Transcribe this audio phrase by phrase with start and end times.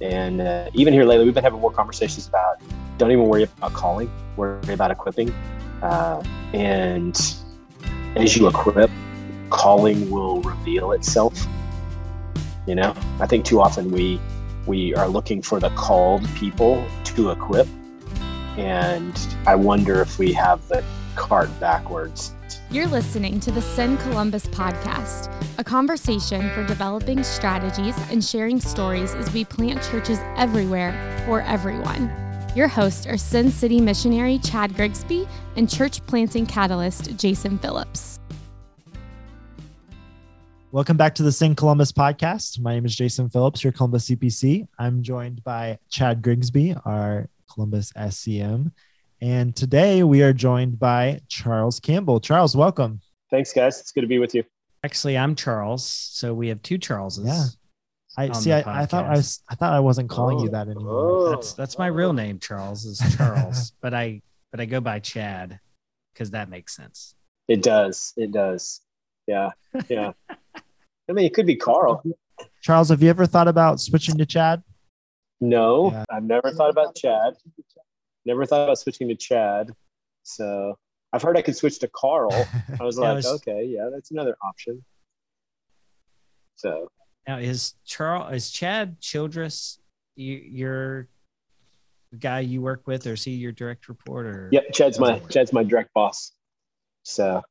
[0.00, 2.60] And uh, even here lately, we've been having more conversations about
[2.98, 5.32] don't even worry about calling, worry about equipping.
[5.82, 7.16] Uh, and
[8.16, 8.90] as you equip,
[9.50, 11.46] calling will reveal itself.
[12.66, 14.20] You know, I think too often we
[14.66, 17.66] we are looking for the called people to equip,
[18.58, 20.84] and I wonder if we have the
[21.16, 22.34] cart backwards.
[22.70, 29.14] You're listening to the Send Columbus podcast, a conversation for developing strategies and sharing stories
[29.14, 30.92] as we plant churches everywhere
[31.24, 32.12] for everyone.
[32.54, 35.26] Your hosts are Send City missionary Chad Grigsby
[35.56, 38.20] and church planting catalyst Jason Phillips.
[40.70, 42.60] Welcome back to the Send Columbus podcast.
[42.60, 44.68] My name is Jason Phillips, your Columbus CPC.
[44.78, 48.72] I'm joined by Chad Grigsby, our Columbus SCM.
[49.20, 52.20] And today we are joined by Charles Campbell.
[52.20, 53.00] Charles, welcome.
[53.30, 53.80] Thanks, guys.
[53.80, 54.44] It's good to be with you.
[54.84, 55.84] Actually, I'm Charles.
[55.84, 57.26] So we have two Charleses.
[57.26, 57.44] Yeah.
[58.16, 58.52] I see.
[58.52, 59.42] I, I, thought I was.
[59.48, 60.92] I thought I wasn't calling oh, you that anymore.
[60.92, 62.40] Oh, that's that's my real name.
[62.40, 65.60] Charles is Charles, but I but I go by Chad
[66.12, 67.14] because that makes sense.
[67.46, 68.12] It does.
[68.16, 68.80] It does.
[69.28, 69.50] Yeah.
[69.88, 70.12] Yeah.
[70.28, 72.02] I mean, it could be Carl.
[72.60, 74.62] Charles, have you ever thought about switching to Chad?
[75.40, 76.04] No, yeah.
[76.10, 77.34] I've never thought about Chad.
[78.28, 79.70] Never thought about switching to Chad.
[80.22, 80.78] So
[81.14, 82.30] I've heard I could switch to Carl.
[82.78, 84.84] I was like, was, okay, yeah, that's another option.
[86.56, 86.88] So
[87.26, 89.78] now is Charles is Chad Childress
[90.14, 91.08] you, your
[92.18, 94.50] guy you work with, or is he your direct reporter?
[94.52, 96.32] Yep, Chad's my Chad's my direct boss.
[97.04, 97.42] So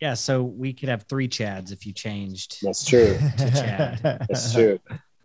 [0.00, 2.58] yeah, so we could have three Chads if you changed.
[2.62, 3.18] That's true.
[3.38, 4.00] To Chad.
[4.02, 4.78] That's true.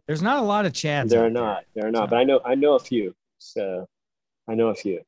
[0.08, 1.10] There's not a lot of Chads.
[1.10, 1.66] There are not.
[1.76, 2.08] There are not, so.
[2.08, 3.14] but I know I know a few.
[3.38, 3.88] So
[4.50, 5.02] I know a few.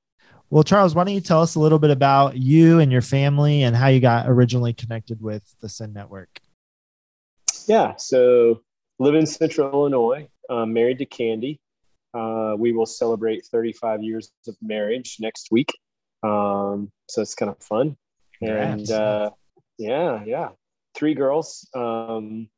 [0.52, 3.64] Well, Charles, why don't you tell us a little bit about you and your family
[3.64, 6.40] and how you got originally connected with the Send Network?
[7.68, 8.62] Yeah, so
[9.00, 11.60] live in Central Illinois, um, married to Candy.
[12.14, 15.72] Uh, we will celebrate 35 years of marriage next week.
[16.22, 17.96] Um, so it's kind of fun.
[18.38, 18.90] Congrats.
[18.90, 19.30] And uh,
[19.78, 20.50] yeah, yeah.
[20.96, 21.68] Three girls.
[21.74, 22.50] Um,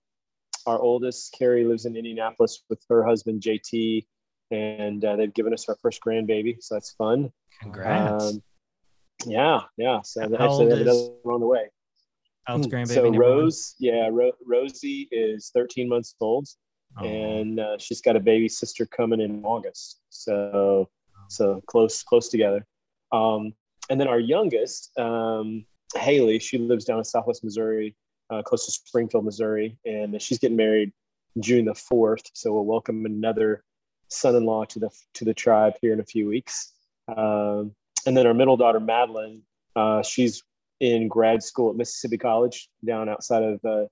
[0.65, 4.05] our oldest, Carrie, lives in Indianapolis with her husband, JT
[4.51, 7.31] and uh, they've given us our first grandbaby, so that's fun.
[7.61, 8.25] Congrats!
[8.25, 8.43] Um,
[9.25, 10.01] yeah, yeah.
[10.03, 11.69] So How actually, have another on the way.
[12.45, 12.93] How's grandbaby?
[12.93, 16.47] So Rose, yeah, Ro- Rosie is 13 months old,
[16.99, 17.05] oh.
[17.05, 20.01] and uh, she's got a baby sister coming in August.
[20.09, 20.89] So,
[21.29, 22.65] so close, close together.
[23.11, 23.53] Um,
[23.89, 25.65] and then our youngest, um,
[25.95, 27.95] Haley, she lives down in Southwest Missouri,
[28.29, 30.91] uh, close to Springfield, Missouri, and she's getting married
[31.39, 32.25] June the 4th.
[32.33, 33.63] So we'll welcome another
[34.13, 36.73] son-in-law to the to the tribe here in a few weeks.
[37.07, 37.73] Um,
[38.05, 39.41] and then our middle daughter Madeline,
[39.75, 40.43] uh, she's
[40.79, 43.85] in grad school at Mississippi College down outside of uh,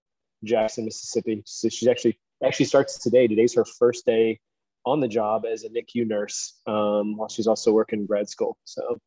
[0.43, 1.41] Jackson, Mississippi.
[1.45, 3.27] So she's actually actually starts today.
[3.27, 4.39] Today's her first day
[4.85, 8.57] on the job as a NICU nurse um, while she's also working grad school.
[8.65, 8.99] So.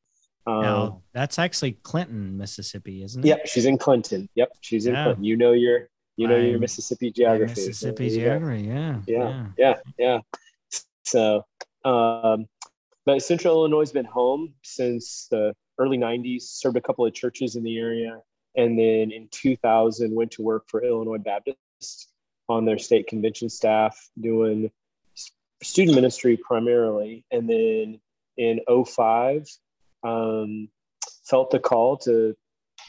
[0.47, 3.28] Um, now, that's actually Clinton, Mississippi, isn't it?
[3.28, 4.28] Yep, she's in Clinton.
[4.34, 5.04] Yep, she's in yeah.
[5.04, 5.24] Clinton.
[5.24, 7.62] You know your you know your Mississippi geography.
[7.62, 9.00] Mississippi so, geography, yeah.
[9.06, 10.19] Yeah, yeah, yeah.
[11.04, 11.44] So,
[11.84, 12.47] um,
[13.06, 17.56] but Central Illinois has been home since the early 90s, served a couple of churches
[17.56, 18.20] in the area,
[18.56, 21.59] and then in 2000 went to work for Illinois Baptist
[22.48, 24.70] on their state convention staff doing
[25.62, 27.25] student ministry primarily.
[27.31, 28.00] And then
[28.36, 29.47] in 05,
[30.03, 30.69] um,
[31.25, 32.34] felt the call to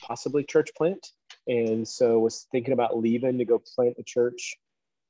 [0.01, 1.07] possibly church plant.
[1.47, 4.55] And so was thinking about leaving to go plant a church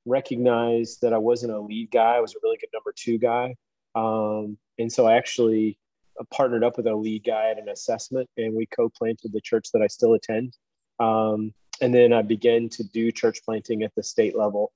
[0.05, 2.15] recognized that I wasn't a lead guy.
[2.15, 3.55] I was a really good number two guy.
[3.95, 5.77] Um, and so I actually
[6.19, 9.69] uh, partnered up with a lead guy at an assessment and we co-planted the church
[9.73, 10.57] that I still attend.
[10.99, 14.71] Um, and then I began to do church planting at the state level.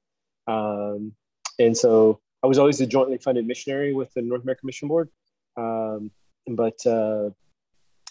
[0.48, 1.14] Um,
[1.60, 5.10] and so I was always a jointly funded missionary with the North American Mission Board.
[5.58, 6.12] Um,
[6.48, 7.30] but uh,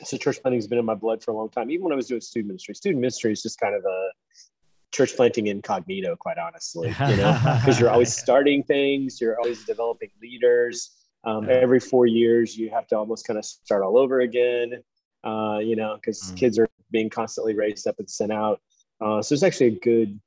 [0.04, 1.70] so church planting has been in my blood for a long time.
[1.70, 4.07] Even when I was doing student ministry, student ministry is just kind of a
[4.92, 10.10] church planting incognito, quite honestly, you know, because you're always starting things, you're always developing
[10.20, 10.90] leaders.
[11.24, 14.82] Um, every four years, you have to almost kind of start all over again,
[15.24, 16.36] uh, you know, because mm.
[16.36, 18.60] kids are being constantly raised up and sent out.
[19.00, 20.18] Uh, so it's actually a good,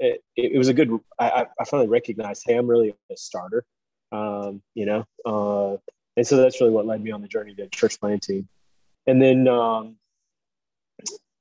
[0.00, 3.64] it, it was a good, I, I finally recognized, hey, I'm really a starter,
[4.12, 5.76] um, you know, uh,
[6.16, 8.48] and so that's really what led me on the journey to church planting.
[9.06, 9.96] And then um,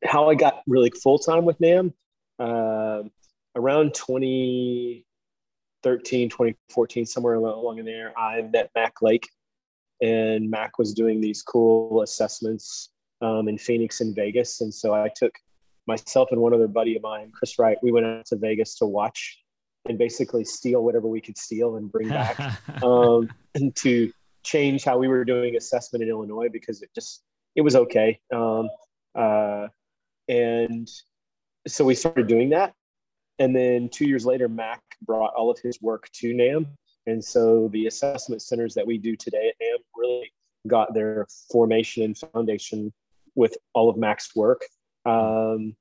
[0.04, 1.94] how I got really full time with NAMB
[2.40, 3.04] uh,
[3.56, 9.28] around 2013, 2014, somewhere along in there, I met Mac Lake,
[10.02, 12.90] and Mac was doing these cool assessments
[13.22, 14.62] um, in Phoenix and Vegas.
[14.62, 15.34] And so I took
[15.88, 18.86] myself and one other buddy of mine, Chris Wright, we went out to Vegas to
[18.86, 19.40] watch
[19.88, 22.40] and basically steal whatever we could steal and bring back
[22.84, 24.12] um, and to
[24.44, 27.24] change how we were doing assessment in Illinois because it just
[27.56, 28.20] it was okay.
[28.34, 28.68] Um,
[29.16, 29.68] uh,
[30.28, 30.90] and
[31.68, 32.74] so we started doing that.
[33.40, 36.68] And then two years later, Mac brought all of his work to NAMB.
[37.08, 40.32] And so the assessment centers that we do today at NAMB really
[40.68, 42.94] got their formation and foundation
[43.36, 44.62] with all of Mac's work.
[45.06, 45.76] Um,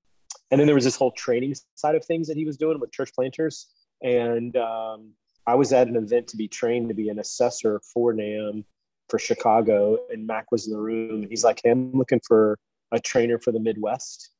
[0.50, 2.92] and then there was this whole training side of things that he was doing with
[2.92, 3.68] church planters.
[4.02, 5.12] And um,
[5.46, 8.64] I was at an event to be trained to be an assessor for NAMB
[9.08, 11.26] for Chicago, and Mac was in the room.
[11.28, 12.58] He's like, hey, I'm looking for
[12.92, 14.30] a trainer for the Midwest.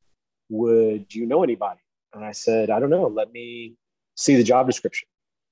[0.49, 1.79] Would you know anybody?
[2.13, 3.07] And I said, I don't know.
[3.07, 3.75] Let me
[4.15, 5.07] see the job description.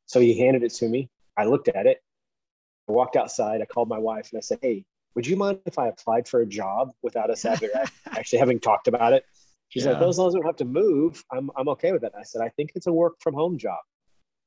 [0.06, 1.10] So he handed it to me.
[1.38, 2.02] I looked at it.
[2.88, 3.62] I walked outside.
[3.62, 4.86] I called my wife and I said, Hey,
[5.16, 7.46] would you mind if I applied for a job without us
[8.12, 9.26] actually having talked about it?
[9.70, 9.92] She's yeah.
[9.92, 12.14] like, well, as long as we don't have to move, I'm, I'm okay with that.
[12.18, 13.80] I said, I think it's a work from home job.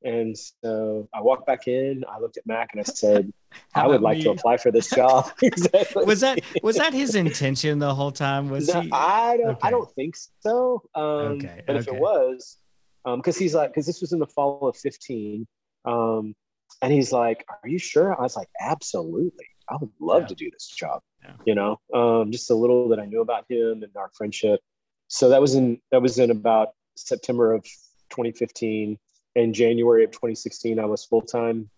[0.05, 3.33] And so I walked back in, I looked at Mac and I said,
[3.75, 4.25] I would like me?
[4.25, 5.31] to apply for this job.
[5.43, 6.05] exactly.
[6.05, 8.51] Was that was that his intention the whole time?
[8.51, 9.59] Was no, he I don't okay.
[9.63, 10.83] I don't think so.
[10.95, 11.63] Um okay.
[11.67, 11.81] but okay.
[11.81, 12.59] if it was,
[13.07, 15.47] um, because he's like, because this was in the fall of 15.
[15.85, 16.35] Um,
[16.83, 18.19] and he's like, Are you sure?
[18.19, 19.47] I was like, Absolutely.
[19.69, 20.29] I would love yeah.
[20.29, 21.01] to do this job.
[21.23, 21.33] Yeah.
[21.45, 24.61] You know, um, just a little that I knew about him and our friendship.
[25.09, 27.65] So that was in that was in about September of
[28.11, 28.99] 2015
[29.37, 31.71] in January of 2016, I was full time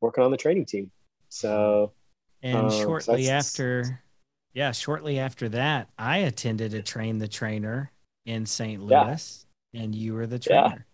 [0.00, 0.90] working on the training team.
[1.30, 1.92] So,
[2.42, 4.02] and um, shortly so after,
[4.52, 7.90] yeah, shortly after that, I attended a train the trainer
[8.26, 8.82] in St.
[8.82, 9.82] Louis, yeah.
[9.82, 10.86] and you were the trainer.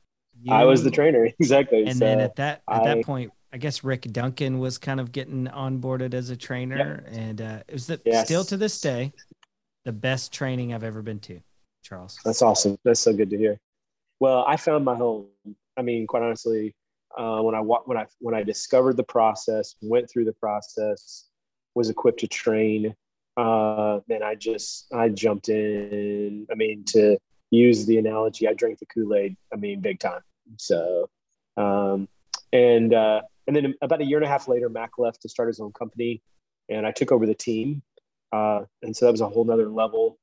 [0.42, 0.52] Yeah.
[0.52, 1.84] You, I was the trainer, exactly.
[1.84, 5.00] And so then at that at I, that point, I guess Rick Duncan was kind
[5.00, 7.18] of getting onboarded as a trainer, yeah.
[7.18, 8.24] and uh, it was the, yes.
[8.24, 9.12] still to this day
[9.84, 11.40] the best training I've ever been to.
[11.82, 12.78] Charles, that's awesome.
[12.84, 13.58] That's so good to hear.
[14.18, 15.26] Well, I found my home
[15.76, 16.74] I mean, quite honestly,
[17.16, 21.28] uh, when I when I when I discovered the process, went through the process,
[21.74, 22.94] was equipped to train,
[23.36, 26.46] uh, then I just I jumped in.
[26.50, 27.18] I mean, to
[27.50, 29.36] use the analogy, I drank the Kool Aid.
[29.52, 30.22] I mean, big time.
[30.58, 31.08] So,
[31.56, 32.08] um,
[32.52, 35.48] and uh, and then about a year and a half later, Mac left to start
[35.48, 36.22] his own company,
[36.68, 37.82] and I took over the team.
[38.32, 40.18] Uh, and so that was a whole nother level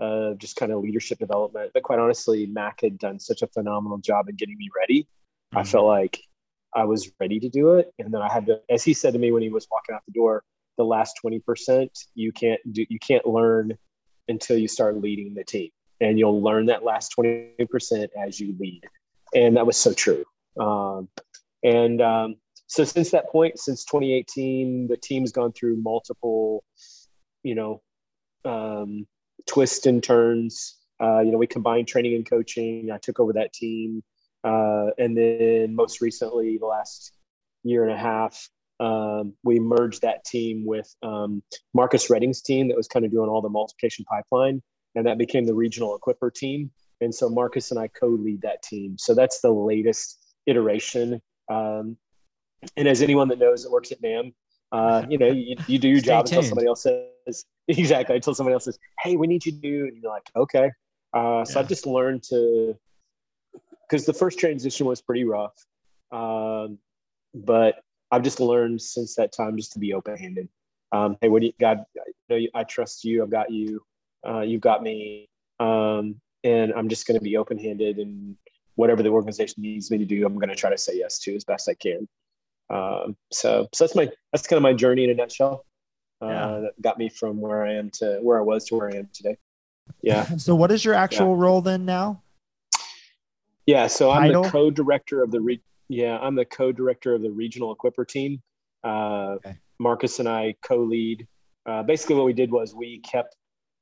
[0.00, 1.70] uh, just kind of leadership development.
[1.74, 5.02] But quite honestly, Mac had done such a phenomenal job in getting me ready.
[5.02, 5.58] Mm-hmm.
[5.58, 6.20] I felt like
[6.74, 7.92] I was ready to do it.
[7.98, 10.02] And then I had to, as he said to me when he was walking out
[10.06, 10.44] the door,
[10.78, 13.76] the last 20% you can't do, you can't learn
[14.28, 15.70] until you start leading the team.
[16.00, 18.82] And you'll learn that last 20% as you lead.
[19.34, 20.24] And that was so true.
[20.58, 21.08] Um,
[21.62, 22.36] and um,
[22.68, 26.64] so since that point, since 2018, the team's gone through multiple,
[27.42, 27.82] you know,
[28.46, 29.06] um,
[29.46, 30.76] twists and turns.
[31.02, 32.90] Uh, you know, we combined training and coaching.
[32.92, 34.02] I took over that team.
[34.44, 37.12] Uh, and then most recently, the last
[37.62, 38.48] year and a half,
[38.80, 41.42] um, we merged that team with um,
[41.74, 44.62] Marcus Redding's team that was kind of doing all the multiplication pipeline.
[44.94, 46.70] And that became the regional equiper team.
[47.00, 48.96] And so Marcus and I co lead that team.
[48.98, 51.20] So that's the latest iteration.
[51.50, 51.96] Um,
[52.76, 54.34] and as anyone that knows that works at NAMB,
[54.72, 56.38] uh, you know, you, you do your job tuned.
[56.38, 59.86] until somebody else says, exactly, until somebody else says, hey, we need you to do,
[59.86, 60.70] and you're like, okay.
[61.12, 61.62] Uh, so yeah.
[61.62, 62.76] I've just learned to,
[63.88, 65.54] because the first transition was pretty rough.
[66.12, 66.78] Um,
[67.34, 70.48] but I've just learned since that time just to be open handed.
[70.92, 73.22] Um, hey, what do you, God, I, know I trust you.
[73.22, 73.80] I've got you.
[74.26, 75.28] Uh, you've got me.
[75.60, 78.36] Um, and I'm just going to be open handed and
[78.80, 81.34] whatever the organization needs me to do, I'm going to try to say yes to
[81.36, 82.08] as best I can.
[82.70, 85.64] Um, so, so that's my that's kind of my journey in a nutshell.
[86.22, 86.60] Uh, yeah.
[86.60, 89.08] That got me from where I am to where I was to where I am
[89.12, 89.36] today.
[90.02, 90.26] Yeah.
[90.38, 91.42] So, what is your actual yeah.
[91.42, 92.22] role then now?
[93.66, 97.74] Yeah, so I'm the co-director of the re- yeah I'm the co-director of the regional
[97.76, 98.42] equiper team.
[98.84, 99.56] Uh, okay.
[99.78, 101.26] Marcus and I co-lead.
[101.66, 103.36] Uh, basically, what we did was we kept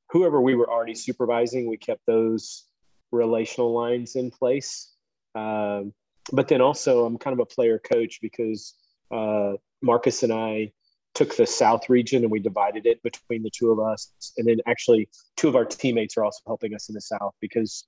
[0.09, 2.65] whoever we were already supervising, we kept those
[3.11, 4.93] relational lines in place.
[5.35, 5.93] Um,
[6.31, 8.75] but then also I'm kind of a player coach because
[9.11, 10.71] uh, Marcus and I
[11.15, 14.11] took the South region and we divided it between the two of us.
[14.37, 17.87] And then actually, two of our teammates are also helping us in the South because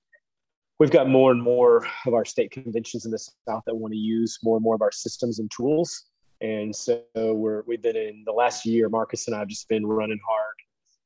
[0.79, 3.97] we've got more and more of our state conventions in the South that want to
[3.99, 6.05] use more and more of our systems and tools.
[6.41, 8.89] And so we're we've been in the last year.
[8.89, 10.55] Marcus and I have just been running hard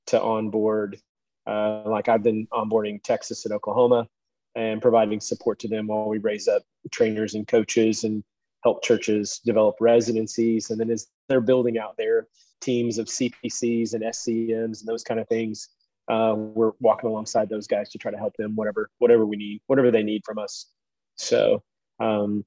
[0.07, 0.97] to onboard.
[1.45, 4.07] Uh, like I've been onboarding Texas and Oklahoma
[4.55, 8.23] and providing support to them while we raise up trainers and coaches and
[8.65, 10.71] help churches develop residencies.
[10.71, 12.27] And then as they're building out their
[12.61, 15.69] teams of CPCs and SCMs and those kind of things,
[16.09, 19.61] uh, we're walking alongside those guys to try to help them whatever whatever we need,
[19.67, 20.67] whatever they need from us.
[21.15, 21.63] So
[21.99, 22.43] um,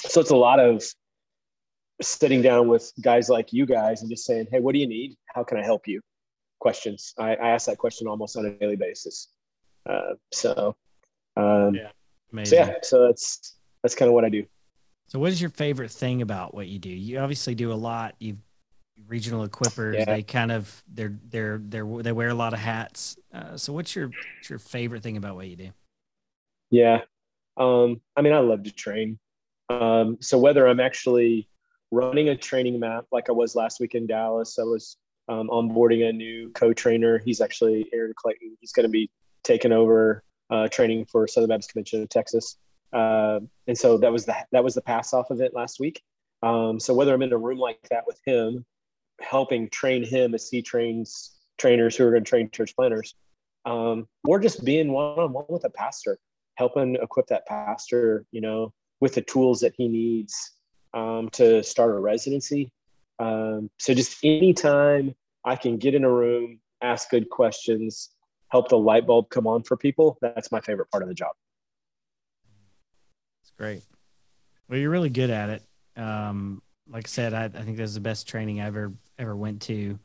[0.00, 0.84] so it's a lot of
[2.02, 5.16] sitting down with guys like you guys and just saying, Hey, what do you need?
[5.34, 6.00] How can I help you?
[6.58, 7.14] Questions.
[7.18, 9.28] I, I ask that question almost on a daily basis.
[9.88, 10.76] Uh, so,
[11.36, 14.44] um, yeah, so yeah, so that's, that's kind of what I do.
[15.10, 16.88] So what is your favorite thing about what you do?
[16.88, 18.14] You obviously do a lot.
[18.20, 18.38] You've
[19.08, 19.94] regional equippers.
[19.98, 20.04] Yeah.
[20.04, 23.16] They kind of, they're, they're, they're, they wear a lot of hats.
[23.34, 25.70] Uh, so what's your, what's your favorite thing about what you do?
[26.70, 27.00] Yeah.
[27.56, 29.18] Um, I mean, I love to train.
[29.68, 31.48] Um, so whether I'm actually
[31.90, 34.96] running a training map like I was last week in Dallas, I was
[35.28, 37.18] um, onboarding a new co-trainer.
[37.18, 38.56] He's actually Aaron Clayton.
[38.60, 39.10] He's going to be
[39.42, 42.58] taking over uh, training for Southern Baptist Convention of Texas.
[42.92, 46.02] Uh, and so that was the that was the pass off event last week.
[46.42, 48.64] Um, so whether I'm in a room like that with him,
[49.20, 53.14] helping train him as he trains trainers who are going to train church planners,
[53.66, 56.18] um, or just being one on one with a pastor,
[56.56, 60.52] helping equip that pastor, you know, with the tools that he needs
[60.94, 62.72] um, to start a residency.
[63.18, 68.10] Um, so just anytime I can get in a room, ask good questions,
[68.48, 71.32] help the light bulb come on for people, that's my favorite part of the job.
[73.60, 73.82] Great.
[74.70, 75.62] Well, you're really good at it.
[75.94, 79.36] Um, like I said, I, I think this is the best training I ever ever
[79.36, 79.98] went to.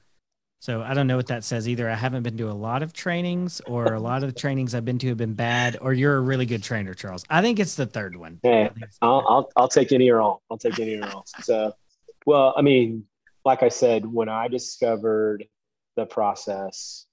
[0.60, 1.90] So I don't know what that says either.
[1.90, 4.84] I haven't been to a lot of trainings, or a lot of the trainings I've
[4.84, 7.24] been to have been bad, or you're a really good trainer, Charles.
[7.30, 8.42] I think it's the third one.
[8.44, 8.70] Yeah,
[9.02, 10.42] I'll, I'll, I'll take any or all.
[10.52, 11.26] I'll take any or all.
[11.42, 11.74] So,
[12.26, 13.06] well, I mean,
[13.46, 15.46] like I said, when I discovered
[15.96, 17.06] the process,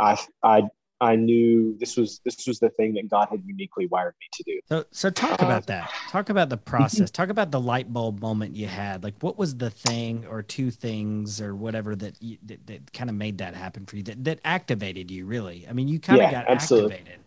[0.00, 0.64] I I
[1.00, 4.42] I knew this was this was the thing that God had uniquely wired me to
[4.44, 4.60] do.
[4.66, 5.90] So so talk about that.
[6.08, 7.10] Talk about the process.
[7.10, 9.04] talk about the light bulb moment you had.
[9.04, 13.10] Like what was the thing or two things or whatever that you, that, that kind
[13.10, 15.66] of made that happen for you that, that activated you really?
[15.68, 16.94] I mean, you kind of yeah, got absolutely.
[16.94, 17.20] activated.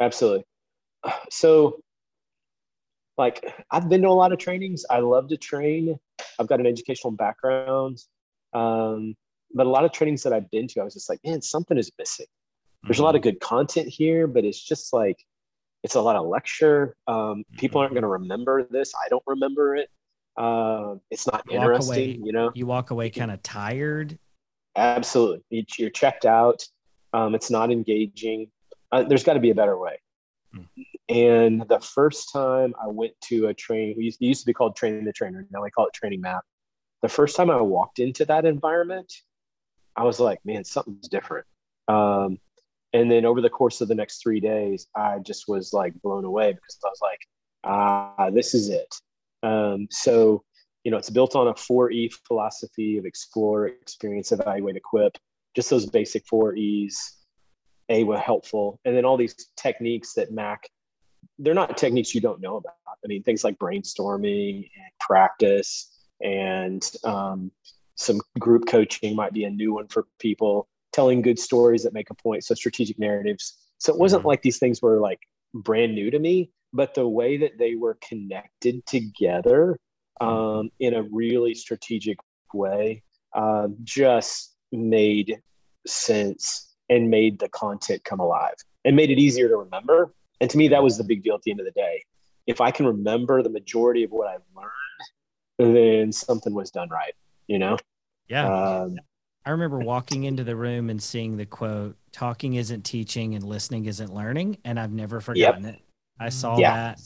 [0.00, 0.44] Absolutely.
[1.30, 1.80] So
[3.18, 4.84] like I've been to a lot of trainings.
[4.88, 5.96] I love to train.
[6.38, 7.98] I've got an educational background.
[8.54, 9.14] Um,
[9.52, 11.76] but a lot of trainings that I've been to, I was just like, man, something
[11.76, 12.26] is missing
[12.86, 13.30] there's a lot of mm-hmm.
[13.30, 15.16] good content here, but it's just like
[15.82, 16.96] it's a lot of lecture.
[17.06, 18.00] Um, people aren't mm-hmm.
[18.00, 18.92] going to remember this.
[19.04, 19.88] I don't remember it.
[20.36, 21.94] Uh, it's not you interesting.
[21.94, 24.18] Away, you know, you walk away kind of tired.
[24.76, 26.64] Absolutely, you're checked out.
[27.12, 28.50] Um, it's not engaging.
[28.90, 29.98] Uh, there's got to be a better way.
[30.54, 30.66] Mm.
[31.08, 35.04] And the first time I went to a train, we used, to be called training
[35.04, 35.46] the trainer.
[35.50, 36.42] Now we call it training map.
[37.02, 39.12] The first time I walked into that environment,
[39.96, 41.46] I was like, man, something's different.
[41.88, 42.38] Um,
[42.94, 46.24] and then over the course of the next three days i just was like blown
[46.24, 47.20] away because i was like
[47.64, 48.94] ah this is it.
[49.42, 50.42] Um, so
[50.84, 55.18] you know it's built on a 4e philosophy of explore experience evaluate equip
[55.54, 57.18] just those basic four e's
[57.90, 58.80] a were helpful.
[58.86, 60.68] And then all these techniques that mac
[61.38, 62.74] they're not techniques you don't know about.
[62.86, 65.90] I mean things like brainstorming and practice
[66.22, 67.50] and um,
[67.96, 72.08] some group coaching might be a new one for people telling good stories that make
[72.10, 72.44] a point.
[72.44, 73.58] So strategic narratives.
[73.78, 74.28] So it wasn't mm-hmm.
[74.28, 75.18] like these things were like
[75.52, 79.76] brand new to me, but the way that they were connected together
[80.20, 82.16] um, in a really strategic
[82.52, 83.02] way
[83.34, 85.40] um, just made
[85.86, 90.14] sense and made the content come alive and made it easier to remember.
[90.40, 92.04] And to me, that was the big deal at the end of the day.
[92.46, 97.14] If I can remember the majority of what I've learned, then something was done right,
[97.48, 97.78] you know?
[98.28, 98.46] Yeah.
[98.46, 98.98] Um,
[99.46, 103.84] I remember walking into the room and seeing the quote, talking isn't teaching and listening
[103.86, 104.58] isn't learning.
[104.64, 105.74] And I've never forgotten yep.
[105.74, 105.82] it.
[106.18, 106.74] I saw yeah.
[106.74, 107.00] that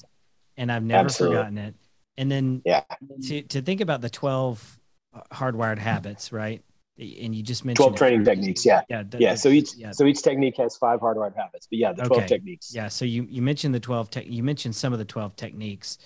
[0.57, 1.37] and I've never Absolutely.
[1.37, 1.75] forgotten it.
[2.19, 2.83] And then yeah.
[3.29, 4.81] to, to think about the 12
[5.15, 6.63] uh, hardwired habits, right?
[6.99, 8.25] And you just mentioned 12 training it.
[8.25, 8.67] techniques.
[8.67, 8.83] Yeah.
[8.89, 9.05] Yeah.
[9.09, 9.35] The, yeah.
[9.37, 9.93] so each, yeah.
[9.93, 12.27] so each technique has five hardwired habits, but yeah, the 12 okay.
[12.27, 12.75] techniques.
[12.75, 12.89] Yeah.
[12.89, 15.99] So you, you mentioned the 12, tech, you mentioned some of the 12 techniques.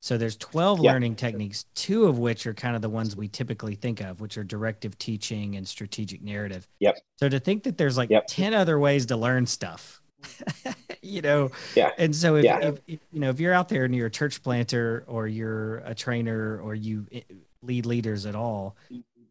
[0.00, 0.92] So there's 12 yeah.
[0.92, 4.38] learning techniques, two of which are kind of the ones we typically think of, which
[4.38, 6.68] are directive teaching and strategic narrative.
[6.78, 6.98] Yep.
[7.16, 8.26] So to think that there's like yep.
[8.28, 10.00] 10 other ways to learn stuff,
[11.02, 11.50] you know.
[11.74, 11.90] Yeah.
[11.98, 12.58] And so if, yeah.
[12.60, 15.78] if, if, you know, if you're out there and you're a church planter or you're
[15.78, 17.22] a trainer or you eh,
[17.62, 18.76] lead leaders at all,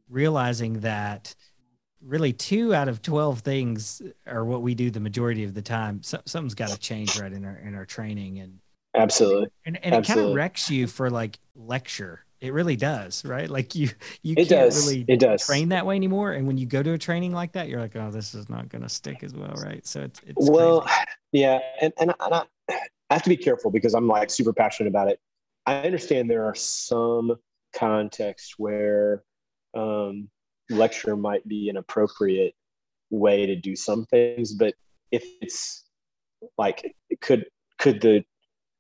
[0.10, 1.34] realizing that
[2.02, 6.04] really two out of 12 things are what we do the majority of the time.
[6.04, 8.60] So, something's got to change right in our in our training and
[8.98, 9.48] Absolutely.
[9.66, 12.24] And, and it kind of wrecks you for like lecture.
[12.40, 13.50] It really does, right?
[13.50, 13.90] Like you
[14.22, 14.88] you it can't does.
[14.88, 15.46] really it does.
[15.46, 16.34] train that way anymore.
[16.34, 18.70] And when you go to a training like that, you're like, oh, this is not
[18.70, 19.86] going to stick as well, right?
[19.86, 21.06] So it's, it's well, crazy.
[21.32, 25.08] yeah, and and I, I have to be careful because I'm like super passionate about
[25.08, 25.20] it.
[25.66, 27.36] I understand there are some
[27.76, 29.24] contexts where
[29.76, 30.30] um,
[30.70, 32.54] lecture might be an appropriate
[33.10, 34.74] way to do some things, but
[35.12, 35.86] if it's
[36.58, 37.46] like could
[37.80, 38.24] could the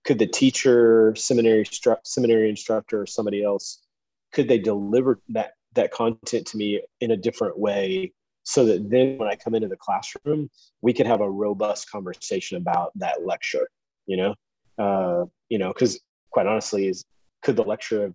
[0.07, 1.65] could the teacher, seminary
[2.03, 3.83] seminary instructor, or somebody else,
[4.31, 9.17] could they deliver that that content to me in a different way so that then
[9.17, 10.49] when I come into the classroom,
[10.81, 13.67] we could have a robust conversation about that lecture,
[14.05, 14.35] you know,
[14.79, 15.99] uh, you know, because
[16.31, 17.03] quite honestly, is
[17.43, 18.13] could the lecture,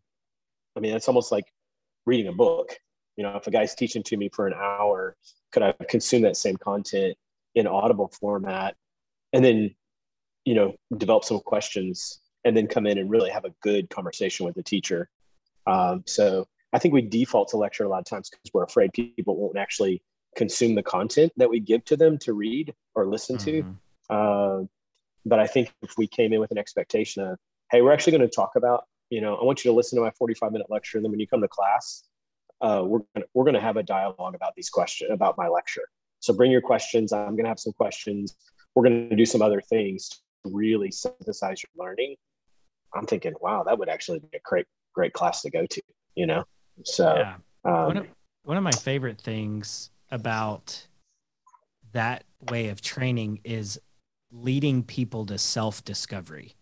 [0.75, 1.45] I mean, it's almost like
[2.07, 2.75] reading a book.
[3.17, 5.15] You know, if a guy's teaching to me for an hour,
[5.53, 7.15] could I consume that same content
[7.55, 8.75] in audible format
[9.33, 9.75] and then,
[10.45, 14.47] you know, develop some questions and then come in and really have a good conversation
[14.47, 15.09] with the teacher?
[15.67, 18.93] Um, so I think we default to lecture a lot of times because we're afraid
[18.93, 20.03] people won't actually
[20.37, 23.71] consume the content that we give to them to read or listen mm-hmm.
[24.09, 24.15] to.
[24.15, 24.65] Uh,
[25.25, 27.39] but I think if we came in with an expectation of,
[27.71, 30.03] hey, we're actually going to talk about, you know, I want you to listen to
[30.03, 30.99] my 45 minute lecture.
[30.99, 32.05] And then when you come to class,
[32.61, 35.85] uh, we're gonna, we're going to have a dialogue about these questions about my lecture.
[36.21, 37.13] So bring your questions.
[37.13, 38.37] I'm going to have some questions.
[38.75, 40.09] We're going to do some other things
[40.45, 42.17] really synthesize your learning.
[42.95, 45.83] I'm thinking, wow, that would actually be a great great class to go to.
[46.15, 46.45] You know,
[46.85, 47.35] so yeah.
[47.65, 48.07] um, one, of,
[48.45, 50.87] one of my favorite things about
[51.93, 53.81] that way of training is
[54.31, 56.57] leading people to self discovery.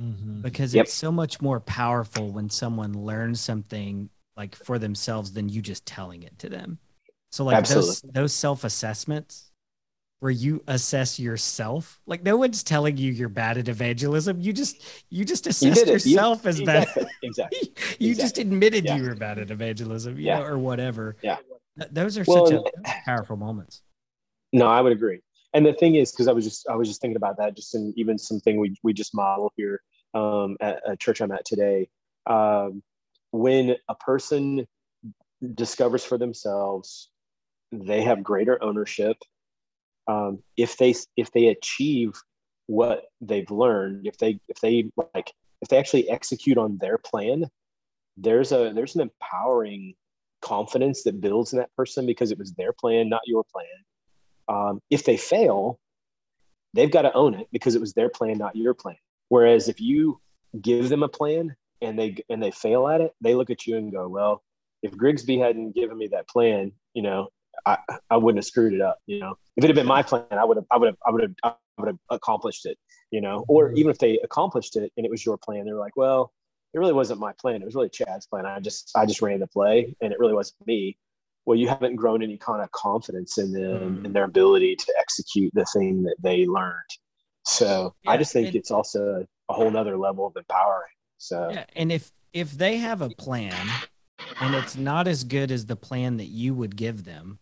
[0.00, 0.40] Mm-hmm.
[0.40, 0.86] Because yep.
[0.86, 5.84] it's so much more powerful when someone learns something like for themselves than you just
[5.84, 6.78] telling it to them.
[7.30, 7.86] So like Absolutely.
[7.86, 9.49] those those self assessments
[10.20, 12.00] where you assess yourself.
[12.06, 14.40] Like no one's telling you you're bad at evangelism.
[14.40, 16.88] You just you just assessed you yourself you, as bad.
[17.22, 17.60] Exactly.
[17.98, 18.14] you exactly.
[18.14, 18.96] just admitted yeah.
[18.96, 20.38] you were bad at evangelism, yeah.
[20.38, 21.16] know, or whatever.
[21.22, 21.38] Yeah.
[21.90, 22.62] Those are well, such a,
[23.04, 23.82] powerful moments.
[24.52, 25.20] No, I would agree.
[25.54, 27.74] And the thing is, because I was just I was just thinking about that, just
[27.74, 29.80] in even something we we just model here
[30.14, 31.88] um, at a church I'm at today.
[32.26, 32.82] Um,
[33.30, 34.66] when a person
[35.54, 37.08] discovers for themselves
[37.72, 39.16] they have greater ownership
[40.10, 42.12] um, if they if they achieve
[42.66, 47.44] what they've learned if they if they like if they actually execute on their plan
[48.16, 49.94] there's a there's an empowering
[50.42, 53.66] confidence that builds in that person because it was their plan not your plan.
[54.48, 55.78] Um, if they fail
[56.74, 58.96] they've got to own it because it was their plan not your plan.
[59.28, 60.20] Whereas if you
[60.60, 63.76] give them a plan and they and they fail at it, they look at you
[63.76, 64.42] and go, "Well,
[64.82, 67.28] if Grigsby hadn't given me that plan, you know,
[67.66, 67.78] I,
[68.10, 68.98] I wouldn't have screwed it up.
[69.06, 71.10] You know, if it had been my plan, I would have I would have I
[71.10, 72.78] would have I would have accomplished it.
[73.10, 73.78] You know, or mm-hmm.
[73.78, 76.32] even if they accomplished it and it was your plan, they're like, "Well,
[76.74, 77.62] it really wasn't my plan.
[77.62, 78.46] It was really Chad's plan.
[78.46, 80.96] I just I just ran the play, and it really wasn't me."
[81.46, 84.04] Well, you haven't grown any kind of confidence in them mm.
[84.04, 86.74] and their ability to execute the thing that they learned.
[87.44, 90.92] So yeah, I just think it's also a whole nother level of empowering.
[91.18, 93.66] So yeah, and if if they have a plan
[94.40, 97.38] and it's not as good as the plan that you would give them,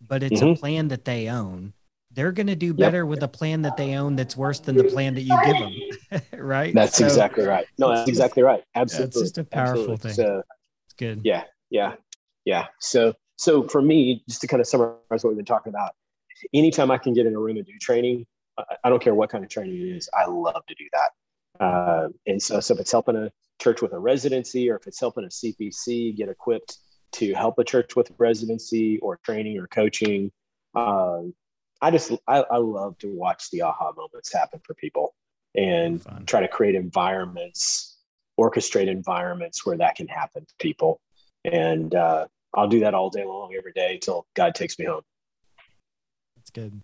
[0.00, 0.52] but it's mm-hmm.
[0.52, 1.72] a plan that they own,
[2.10, 3.06] they're going to do better yep.
[3.06, 6.22] with a plan that they own that's worse than the plan that you give them.
[6.44, 6.74] right?
[6.74, 7.66] That's so, exactly right.
[7.78, 8.62] No, that's exactly right.
[8.74, 9.08] Absolutely.
[9.08, 10.10] It's just a powerful Absolutely.
[10.10, 10.14] thing.
[10.14, 10.42] So,
[10.86, 11.20] it's good.
[11.24, 11.44] Yeah.
[11.70, 11.94] Yeah.
[12.44, 12.66] Yeah.
[12.80, 15.92] So, so for me, just to kind of summarize what we've been talking about,
[16.52, 18.26] anytime I can get in a room and do training,
[18.84, 21.10] I don't care what kind of training it is, I love to do that.
[21.60, 25.00] Uh, and so, so if it's helping a church with a residency or if it's
[25.00, 26.78] helping a CPC get equipped
[27.12, 30.30] to help a church with residency or training or coaching,
[30.74, 31.34] um,
[31.80, 35.14] I just I, I, love to watch the aha moments happen for people
[35.54, 36.24] and Fun.
[36.26, 37.98] try to create environments,
[38.38, 41.00] orchestrate environments where that can happen to people.
[41.44, 45.02] And uh, I'll do that all day long, every day until God takes me home.
[46.36, 46.80] That's good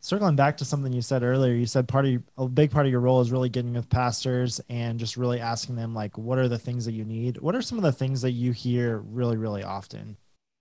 [0.00, 2.92] circling back to something you said earlier you said part of a big part of
[2.92, 6.48] your role is really getting with pastors and just really asking them like what are
[6.48, 7.38] the things that you need?
[7.38, 10.16] What are some of the things that you hear really really often?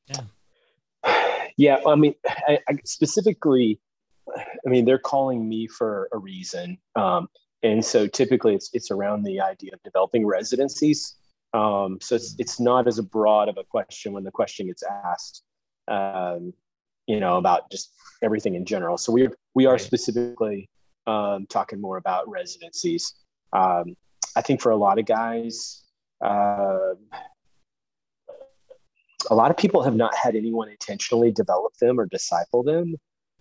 [0.07, 1.43] Yeah.
[1.57, 3.79] Yeah i mean I, I specifically
[4.37, 6.77] i mean they're calling me for a reason.
[6.95, 7.29] Um,
[7.63, 11.15] and so typically it's it's around the idea of developing residencies.
[11.53, 15.43] Um, so it's, it's not as broad of a question when the question gets asked.
[15.87, 16.53] Um,
[17.09, 17.91] you know, about just
[18.21, 18.95] everything in general.
[18.97, 20.69] So we we are specifically
[21.07, 23.15] um, talking more about residencies.
[23.51, 23.95] Um,
[24.35, 25.83] I think for a lot of guys,
[26.23, 26.93] uh,
[29.31, 32.95] a lot of people have not had anyone intentionally develop them or disciple them.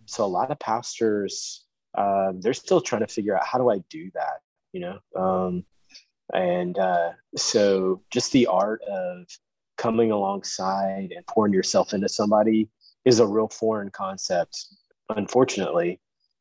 [0.06, 3.80] So a lot of pastors, uh, they're still trying to figure out how do I
[3.90, 4.40] do that,
[4.72, 4.98] you know.
[5.14, 5.64] Um,
[6.32, 9.26] and uh, so just the art of
[9.76, 12.70] coming alongside and pouring yourself into somebody
[13.08, 14.66] is a real foreign concept,
[15.16, 15.98] unfortunately,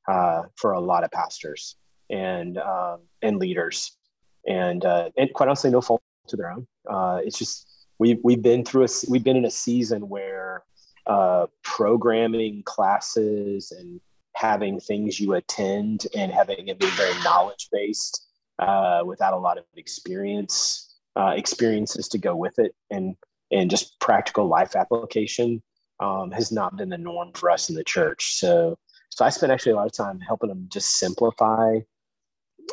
[0.10, 1.78] uh, for a lot of pastors
[2.10, 3.98] and um, and leaders,
[4.46, 6.68] and uh, and quite honestly, no fault to their own.
[6.90, 10.64] Uh, it's just we've we've been through a we've been in a season where
[11.06, 14.02] uh, programming classes and
[14.36, 18.28] having things you attend and having it be very knowledge based
[18.60, 23.16] uh, without a lot of experience, experiences to go with it, and
[23.54, 25.62] and just practical life application
[26.00, 28.36] um, has not been the norm for us in the church.
[28.40, 28.78] So
[29.10, 31.80] so I spent actually a lot of time helping them just simplify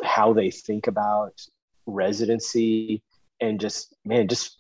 [0.03, 1.41] how they think about
[1.87, 3.03] residency
[3.41, 4.59] and just man, just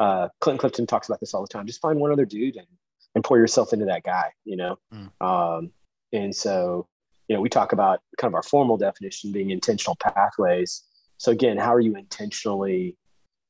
[0.00, 1.66] uh, Clinton Clifton talks about this all the time.
[1.66, 2.66] Just find one other dude and,
[3.14, 4.78] and pour yourself into that guy, you know?
[4.94, 5.10] Mm.
[5.20, 5.70] Um,
[6.12, 6.86] and so,
[7.28, 10.84] you know, we talk about kind of our formal definition being intentional pathways.
[11.18, 12.96] So again, how are you intentionally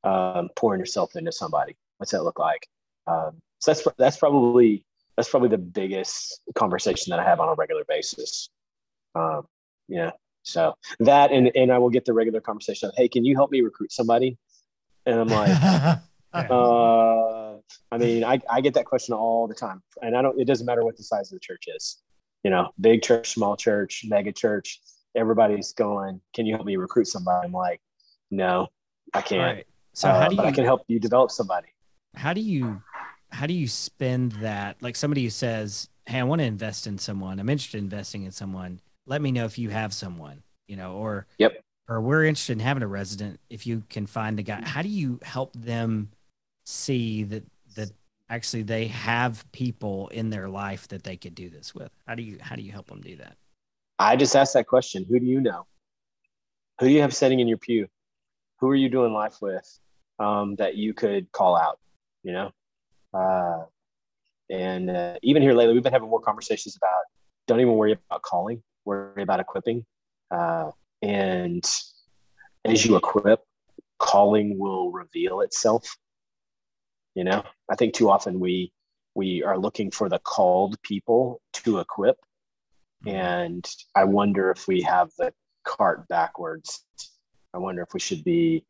[0.04, 1.76] um, pouring yourself into somebody?
[1.98, 2.66] What's that look like?
[3.06, 4.84] Um, so that's that's probably
[5.16, 8.50] that's probably the biggest conversation that I have on a regular basis.
[9.14, 9.42] Um,
[9.88, 10.12] yeah.
[10.42, 13.50] So that and and I will get the regular conversation of, hey, can you help
[13.50, 14.38] me recruit somebody?
[15.06, 15.50] And I'm like,
[16.32, 17.54] uh,
[17.90, 20.40] I mean, I, I get that question all the time, and I don't.
[20.40, 22.02] It doesn't matter what the size of the church is.
[22.44, 24.80] You know, big church, small church, mega church.
[25.16, 26.20] Everybody's going.
[26.34, 27.46] Can you help me recruit somebody?
[27.46, 27.80] I'm like,
[28.30, 28.68] no,
[29.12, 29.56] I can't.
[29.56, 29.66] Right.
[29.94, 30.42] So uh, how do you?
[30.42, 31.68] I can help you develop somebody.
[32.14, 32.82] How do you?
[33.30, 34.82] How do you spend that?
[34.82, 37.38] Like somebody who says, "Hey, I want to invest in someone.
[37.38, 38.80] I'm interested in investing in someone.
[39.06, 42.60] Let me know if you have someone." You know, or yep, or we're interested in
[42.60, 43.40] having a resident.
[43.48, 46.10] If you can find a guy, how do you help them?
[46.68, 47.90] see that that
[48.28, 51.90] actually they have people in their life that they could do this with?
[52.06, 53.36] How do you how do you help them do that?
[53.98, 55.04] I just asked that question.
[55.08, 55.66] Who do you know?
[56.78, 57.88] Who do you have sitting in your pew?
[58.60, 59.66] Who are you doing life with
[60.18, 61.78] um, that you could call out?
[62.22, 62.50] You know,
[63.14, 63.64] uh,
[64.50, 67.02] and uh, even here lately, we've been having more conversations about
[67.46, 69.84] don't even worry about calling, worry about equipping.
[70.30, 70.70] Uh,
[71.02, 71.64] and
[72.64, 73.40] as you equip,
[73.98, 75.84] calling will reveal itself
[77.18, 78.72] you know, I think too often we
[79.16, 82.16] we are looking for the called people to equip,
[83.04, 83.08] mm-hmm.
[83.08, 85.32] and I wonder if we have the
[85.64, 86.84] cart backwards.
[87.52, 88.64] I wonder if we should be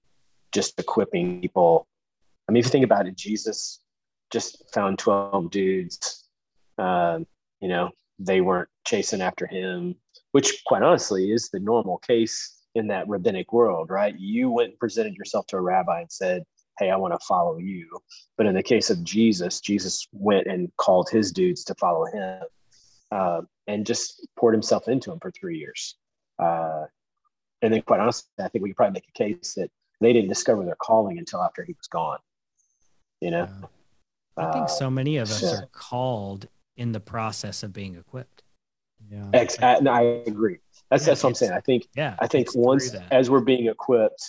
[0.51, 1.87] just equipping people.
[2.49, 3.81] I mean, if you think about it, Jesus
[4.31, 6.29] just found 12 dudes.
[6.79, 7.27] Um,
[7.61, 9.95] you know, they weren't chasing after him,
[10.33, 14.19] which quite honestly is the normal case in that rabbinic world, right?
[14.19, 16.45] You went and presented yourself to a rabbi and said,
[16.79, 17.89] hey, I want to follow you.
[18.37, 22.43] But in the case of Jesus, Jesus went and called his dudes to follow him
[23.11, 25.97] uh, and just poured himself into him for three years.
[26.39, 26.85] Uh,
[27.63, 30.29] and then, quite honestly, I think we could probably make a case that they didn't
[30.29, 32.19] discover their calling until after he was gone.
[33.21, 33.49] You know,
[34.39, 38.43] I think so many of us are called in the process of being equipped.
[39.11, 40.59] Yeah, Ex- I, no, I agree.
[40.91, 41.53] That's yeah, that's what I'm saying.
[41.53, 41.89] I think.
[41.97, 44.23] Yeah, I think once as we're being equipped,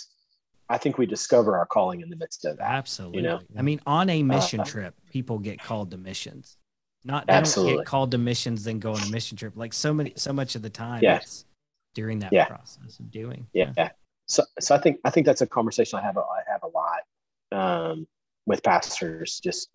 [0.68, 2.70] I think we discover our calling in the midst of that.
[2.70, 3.18] Absolutely.
[3.18, 6.56] You know, I mean, on a mission uh, trip, people get called to missions.
[7.04, 7.72] Not they absolutely.
[7.72, 9.56] don't get called to missions, then go on a mission trip.
[9.56, 11.44] Like so many, so much of the time, yes.
[11.94, 12.44] during that yeah.
[12.44, 13.46] process of doing.
[13.52, 13.72] Yeah.
[13.76, 13.90] yeah.
[14.26, 17.90] So, so I think I think that's a conversation I have I have a lot
[17.90, 18.06] um,
[18.46, 19.40] with pastors.
[19.42, 19.70] Just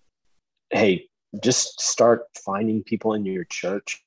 [0.72, 1.08] hey,
[1.42, 4.02] just start finding people in your church.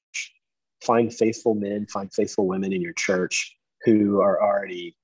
[0.82, 4.96] Find faithful men, find faithful women in your church who are already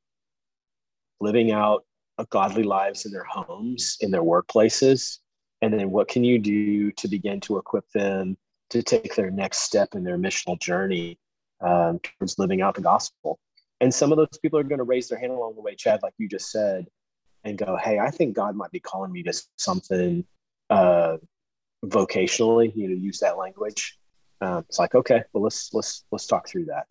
[1.21, 1.85] living out
[2.31, 5.19] godly lives in their homes, in their workplaces?
[5.62, 8.37] And then what can you do to begin to equip them
[8.71, 11.19] to take their next step in their missional journey
[11.61, 13.38] um, towards living out the gospel?
[13.81, 16.01] And some of those people are going to raise their hand along the way, Chad,
[16.03, 16.87] like you just said,
[17.43, 20.25] and go, "Hey, I think God might be calling me to something
[20.71, 21.17] uh,
[21.88, 23.99] vocationally." You know, use that language.
[24.40, 26.87] Um, it's like, okay, well, let's let's let's talk through that.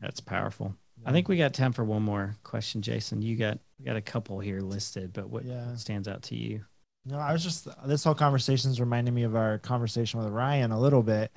[0.00, 0.74] That's powerful.
[1.04, 3.22] I think we got time for one more question, Jason.
[3.22, 5.74] You got we got a couple here listed, but what yeah.
[5.74, 6.64] stands out to you?
[7.06, 10.72] No, I was just this whole conversation is reminding me of our conversation with Ryan
[10.72, 11.32] a little bit.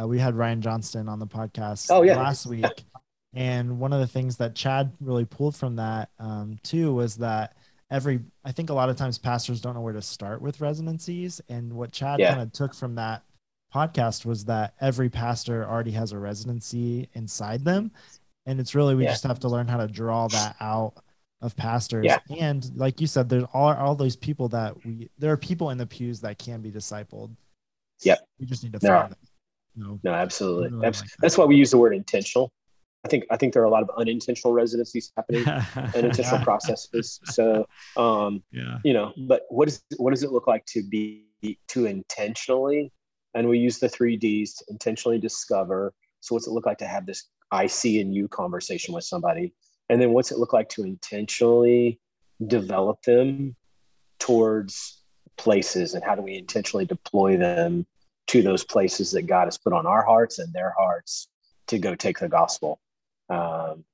[0.00, 2.16] Uh, we had Ryan Johnston on the podcast oh, yeah.
[2.16, 2.84] last week,
[3.34, 7.56] and one of the things that Chad really pulled from that um, too was that
[7.90, 11.40] every I think a lot of times pastors don't know where to start with residencies,
[11.48, 12.30] and what Chad yeah.
[12.30, 13.22] kind of took from that
[13.74, 17.90] podcast was that every pastor already has a residency inside them
[18.46, 19.10] and it's really we yeah.
[19.10, 20.94] just have to learn how to draw that out
[21.42, 22.18] of pastors yeah.
[22.40, 25.78] and like you said there's all, all those people that we there are people in
[25.78, 27.30] the pews that can be discipled
[28.02, 29.14] yep we just need to find
[29.76, 29.88] no.
[29.88, 31.16] them no, no absolutely really that's, like that.
[31.20, 32.50] that's why we use the word intentional
[33.04, 35.46] i think i think there are a lot of unintentional residencies happening
[35.94, 40.64] unintentional processes so um yeah you know but what is what does it look like
[40.66, 41.24] to be
[41.68, 42.92] to intentionally
[43.34, 46.86] and we use the three d's to intentionally discover so what's it look like to
[46.86, 49.54] have this I see in you conversation with somebody?
[49.88, 51.98] And then what's it look like to intentionally
[52.46, 53.56] develop them
[54.18, 55.02] towards
[55.36, 57.86] places and how do we intentionally deploy them
[58.28, 61.28] to those places that God has put on our hearts and their hearts
[61.68, 62.80] to go take the gospel?
[63.30, 63.84] Um,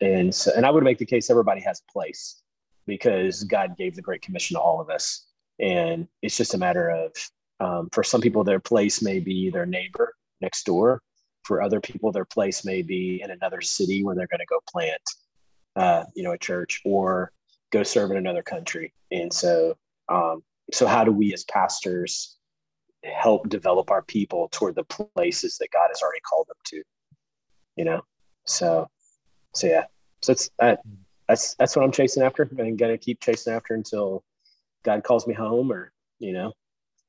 [0.00, 2.42] and so, and I would make the case everybody has a place
[2.86, 5.26] because God gave the Great Commission to all of us,
[5.58, 7.12] and it's just a matter of
[7.60, 11.02] um, for some people their place may be their neighbor next door.
[11.44, 14.60] For other people, their place may be in another city where they're going to go
[14.70, 15.02] plant,
[15.76, 17.32] uh, you know, a church or
[17.70, 18.92] go serve in another country.
[19.10, 19.76] And so,
[20.08, 22.36] um, so how do we as pastors
[23.04, 26.82] help develop our people toward the places that God has already called them to?
[27.76, 28.02] You know,
[28.50, 28.88] so,
[29.54, 29.84] so yeah,
[30.22, 30.80] so it's that.
[31.28, 34.24] That's that's what I'm chasing after, and gonna keep chasing after until
[34.82, 36.52] God calls me home, or you know,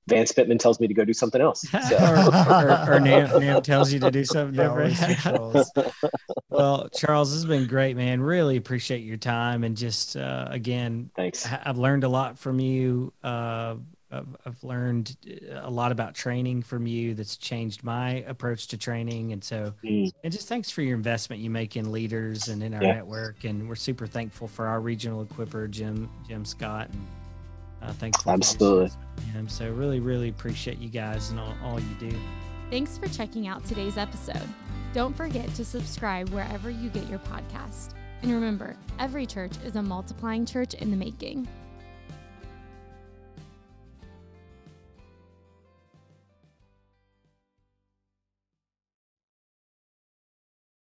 [0.07, 1.65] Vance Pitman tells me to go do something else.
[1.89, 1.95] So.
[1.97, 4.95] or, or, or NAMB, NAMB, tells you to do something different.
[6.49, 8.21] well, Charles, this has been great, man.
[8.21, 11.47] Really appreciate your time and just uh, again, thanks.
[11.65, 13.13] I've learned a lot from you.
[13.23, 13.75] Uh,
[14.11, 15.15] I've, I've, learned
[15.51, 17.13] a lot about training from you.
[17.13, 20.11] That's changed my approach to training, and so mm.
[20.23, 22.93] and just thanks for your investment you make in leaders and in our yeah.
[22.93, 23.43] network.
[23.43, 26.89] And we're super thankful for our regional equiper, Jim Jim Scott.
[26.89, 27.07] And,
[27.81, 28.31] uh, thankful.
[28.31, 28.91] Absolutely.
[29.33, 29.49] Him.
[29.49, 32.11] So really, really appreciate you guys and all, all you do.
[32.69, 34.47] Thanks for checking out today's episode.
[34.93, 37.93] Don't forget to subscribe wherever you get your podcast.
[38.21, 41.47] And remember, every church is a multiplying church in the making.